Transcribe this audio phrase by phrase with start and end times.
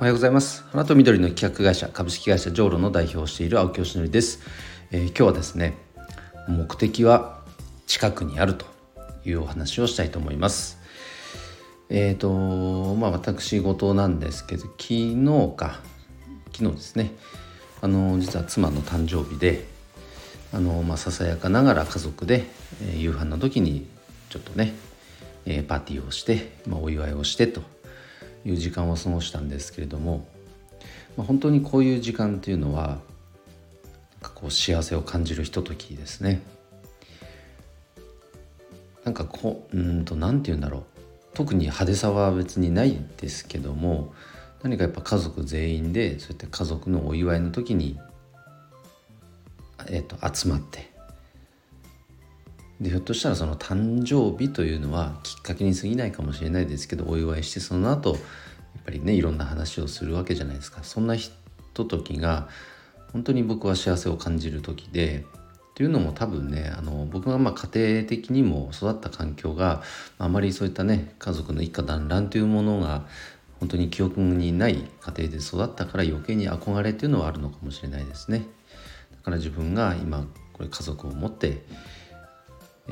[0.00, 0.64] おはようございます。
[0.72, 4.40] 花と緑の企画会社株式会社ジョーロの代表をしている青木よしのりです、
[4.92, 5.74] えー、今日はですね
[6.48, 7.42] 目的は
[7.86, 8.64] 近くにあると
[9.26, 10.78] いうお話をしたいと思います。
[11.90, 15.80] えっ、ー、とまあ私事なんですけど昨日か
[16.50, 17.12] 昨日ですね。
[17.82, 19.66] あの実は妻の誕生日で
[20.54, 22.46] あのまあささやかながら家族で、
[22.82, 23.86] えー、夕飯の時に
[24.30, 24.72] ちょっとね、
[25.44, 27.60] えー、パーティーをして、まあ、お祝いをしてと
[28.44, 30.26] いう時間を過ごしたんですけれども、
[31.16, 32.98] まあ、本当にこういう時間というのは
[34.34, 36.42] こう幸せを感じるひとときですね。
[39.04, 40.82] なんかこううんと何て言うんだろう
[41.34, 44.12] 特に派手さは別にないですけども
[44.62, 47.98] 何かやっぱ家族全員でそうやって家族のお祝いの時に、
[49.88, 50.90] えー、と集まって
[52.80, 58.20] でひょっとしたらその誕生日というのはきっかけに過ぎないかもしれないですけどお祝いしてその後やっ
[58.84, 61.30] ぱりねいろんな話をするわけじゃないですかそんなひ
[61.74, 62.48] とときが
[63.12, 65.26] 本当に僕は幸せを感じる時で
[65.74, 67.68] というのも多分ねあの僕がま家
[68.00, 69.82] 庭的にも育った環境が
[70.18, 73.06] あまりそういったね家族の一家団らんというものが
[73.58, 78.46] 本当に記憶にない家庭で育ったから余計に憧れというのはあるのかもしれないですね。
[79.12, 81.62] だから自分が今これ家族を持って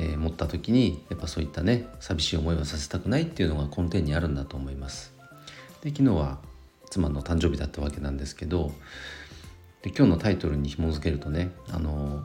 [0.00, 5.12] えー、持った時にやっぱそういったね寂しい思いをさせたくないっていうのが根底にあるんだと思います。
[5.82, 6.38] で昨日は
[6.88, 8.72] 妻の誕生日だったわけなんですけど
[9.82, 12.24] で今日のタイトルに紐付けるとねあの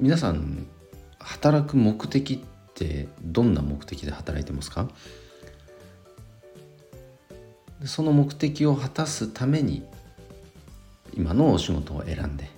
[0.00, 0.66] 皆さん
[1.18, 2.38] 働く目的っ
[2.74, 4.88] てどんな目的で働いてますか？
[7.84, 9.84] その目的を果たすために
[11.14, 12.48] 今のお仕事を選んで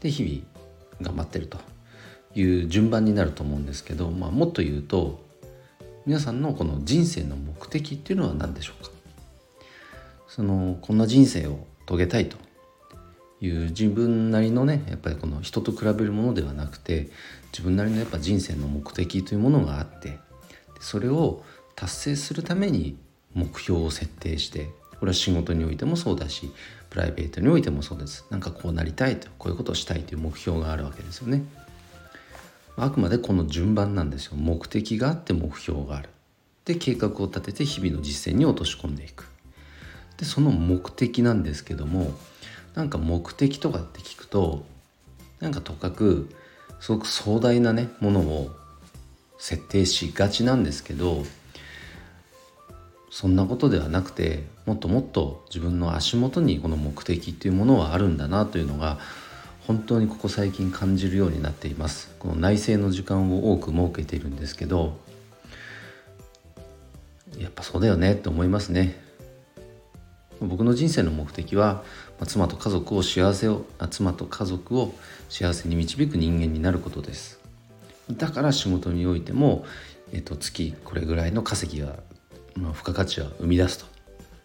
[0.00, 1.58] で日々頑張ってると
[2.34, 5.24] いう順番になると思うんですけど、まあ、もっと言うと
[6.06, 8.90] 皆さんのこの人生の目的っていうのは何でしょうか？
[10.28, 12.36] そのこんな人生を遂げたいと。
[13.44, 17.08] いう自分なりのねやっぱりこの人と比べるものではなくて
[17.50, 20.20] 自分なりのやっぱ人生の目的というものがあって
[20.80, 21.42] それを
[21.74, 22.96] 達成するために
[23.34, 26.52] 目標を設定してこれは仕事においてもそうだし
[26.88, 28.24] プライベートにおいてもそうです。
[28.30, 31.42] なんかこうなりたいとこういうことをしたいという目標があるわけですよね。
[32.76, 34.36] あくまでこの順番なんですよ。
[34.36, 36.08] 目的があって目標がある。
[36.64, 39.28] で計画を立てて日々の実践に落とし込んでいく。
[40.16, 42.12] でその目的なんですけども
[42.74, 44.64] なんか目的とかって聞くと
[45.40, 46.30] なんかとかく
[46.80, 48.50] すごく壮大なねものを
[49.38, 51.24] 設定しがちなんですけど
[53.10, 58.98] そんなことではなくてもっともっと自分の足元にこの目的っていうものはあるんだなというのが
[59.66, 62.14] 本当にここ最近感じるようになっています。
[62.18, 64.98] この内省の時間を多く設けているんですけど
[67.38, 69.00] やっぱそうだよねって思いますね。
[70.40, 71.84] 僕の人生の目的は
[72.26, 74.92] 妻と家族を幸せを妻と家族を
[75.28, 77.40] 幸せに導く人間になることです。
[78.10, 79.64] だから仕事においても、
[80.12, 82.00] えっと、月これぐらいの稼ぎが、
[82.56, 83.86] まあ、付加価値は生み出すと。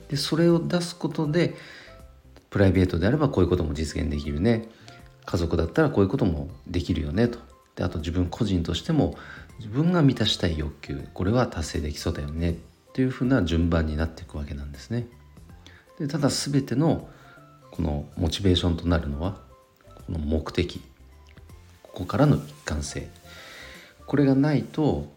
[0.09, 1.55] でそれを出すことで
[2.49, 4.69] プライベートであればこういうことも実現できるね。
[5.27, 7.37] 家族だったらこういうこともできるよねと
[7.75, 9.15] であと自分個人としても
[9.59, 12.55] 自分が満たしたい欲求これは達成できそうだよねっ
[12.93, 15.05] ていうふうな順番になっていくわけなんですね。
[15.99, 17.09] でただ全ての
[17.71, 19.37] このモチベーションとなるのは
[20.05, 20.81] この目的
[21.83, 23.09] ここからの一貫性
[24.05, 25.11] これがないと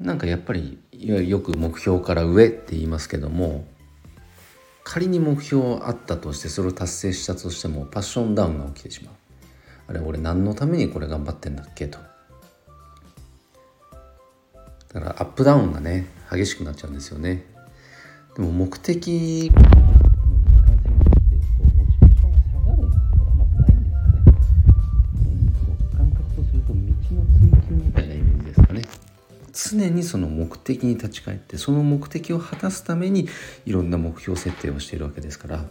[0.00, 3.64] なんかやっぱりよく目標から上って言いますけども
[4.90, 9.14] 仮に目標あったとしてそれを達成したとしてもパッションダウンが起きてしまう。
[9.88, 11.88] あれ俺何のためにこれ頑張ってんだっけ？
[11.88, 11.98] と。
[14.94, 17.44] だからアップダウンがね激しくなっちゃうんですよね。
[18.34, 19.52] でも目的
[29.58, 33.28] 常にその目的に立ち返ってその目的を果たすために
[33.66, 35.64] いろんな目標設定をしているわけですから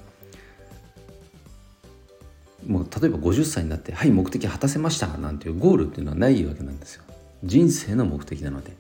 [2.66, 7.04] もう例えば50歳になって「はい目的果たせました」なんていうゴールっていうのはないわけなんですよ。
[7.44, 8.74] 人生の目的なので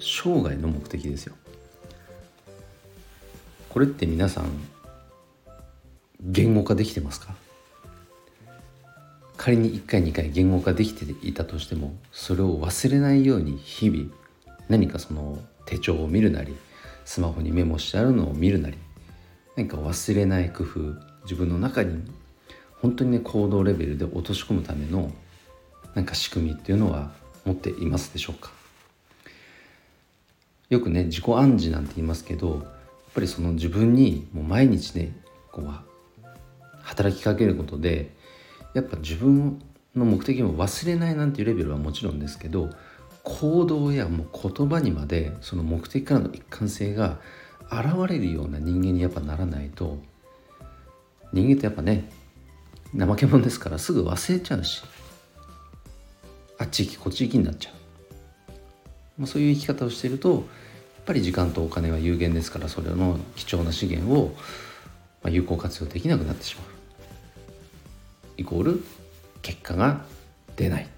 [0.00, 1.36] 生涯の目的ですよ。
[3.68, 4.46] これって皆さん
[6.20, 7.36] 言語化できてますか？
[9.36, 14.10] 仮に1回2回言語化できていたとしてもそれを忘れないように日々
[14.70, 16.56] 何かその手帳を見るなり
[17.04, 18.78] スマホにメモしてあるのを見るなり
[19.56, 20.80] 何か忘れない工夫
[21.24, 22.02] 自分の中に
[22.80, 25.12] 本当にね行動レベルで落とし込むための
[25.94, 27.10] なんか仕組みっていうのは
[27.44, 28.52] 持っていますでしょうか？
[30.68, 32.62] よくね自己暗示なんて言いますけどやっ
[33.12, 35.12] ぱりその自分にもう毎日ね
[35.50, 35.68] こう
[36.82, 38.14] 働きかけることで
[38.72, 39.60] やっぱ自分
[39.96, 42.70] の目的も忘れないなんていうレベルはもちろんですけど
[43.24, 47.18] 行動やもう言葉にまでその目的からの一貫性が
[47.70, 49.98] 現れるような人間にやっぱならないと
[51.32, 52.10] 人間ってやっぱね
[52.96, 54.82] 怠け者ですからすぐ忘れちゃうし
[56.58, 57.74] あっち行きこっち行きになっちゃう、
[59.18, 60.42] まあ、そういう生き方をしているとやっ
[61.04, 64.34] ぱり時間とお金は有限ですからそれの貴重な資源を
[65.28, 66.66] 有効活用できなくなってしまう。
[68.38, 68.84] イコール
[69.42, 70.02] 結果が
[70.56, 70.88] 出ない。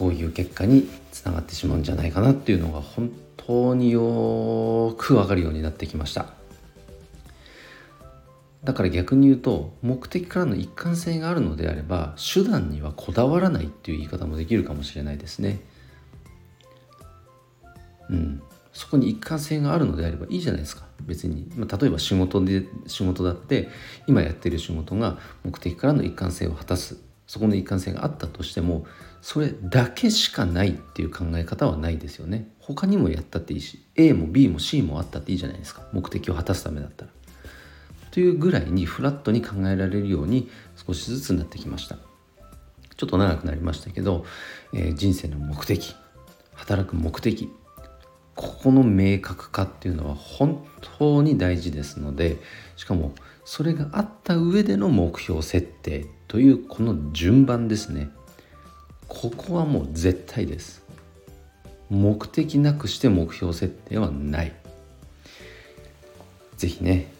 [0.00, 6.32] こういう結果につながってしまうんじゃないかなっていうのが本当によくわかるようになってきました。
[8.64, 15.60] だから逆に言うと目的からの一貫性があるのであれば手段にはこだわらないっていう言い方もできるかもしれないですね。
[18.08, 18.42] うん。
[18.72, 20.84] そこに一貫性があるのであればいいじゃないですか。
[21.02, 23.68] 別に、まあ、例えば仕事で仕事だって
[24.06, 27.09] 今やってる仕事が目的からの一貫性を果たす。
[27.30, 28.84] そこの一貫性があったとしても
[29.22, 32.48] それだけしかないっていう考え方はないですよね。
[32.58, 35.82] 他にもやったっていいし A も B も C もあったっていいじゃないですか。
[35.92, 37.12] 目的を果たすためだったら。
[38.10, 41.98] というぐらいにフラットに考えられるように少しずつなってきました。
[42.96, 44.24] ちょっと長くなりましたけど、
[44.74, 45.94] えー、人生の目的
[46.54, 47.48] 働く目的
[48.34, 50.66] ここの明確化っていうのは本
[50.98, 52.38] 当に大事ですので
[52.74, 53.12] しかも
[53.52, 58.08] それがあった上での目標設定というこの順番ですね。
[59.08, 60.84] ここはもう絶対です。
[61.88, 64.52] 目的なくして目標設定はない。
[66.58, 67.12] 是非ね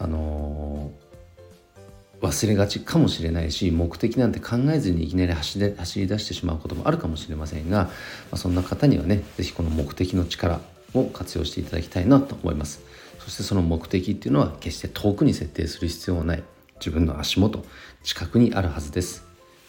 [0.00, 7.90] あのー、忘れがちかもしれないし目的なんて考えずにいきなり走り走り出してしまうこともあるかもしれませんが、ま
[8.32, 10.58] あ、そんな方にはね是非この目的の力
[10.94, 12.80] を活用していただきたいなと思います。
[13.26, 16.44] そしてその目的っていうのは決して遠くに設定する必要はない。
[16.78, 17.64] 自分の足元
[18.04, 19.24] 近くにあるはずです。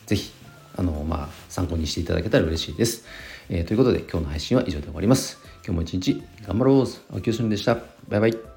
[0.06, 0.31] 是非
[0.75, 3.06] あのまあ参考にしていただけたら嬉しいです、
[3.50, 5.39] えー、ということで今日の配信は以上で終わります。
[5.65, 6.86] 今日も一日頑張ろう。
[7.13, 7.80] 青木よしでした。
[8.07, 8.56] バイバイ。